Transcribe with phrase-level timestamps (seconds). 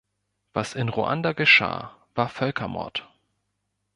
[0.53, 3.07] Was in Ruanda geschah, war Völkermord.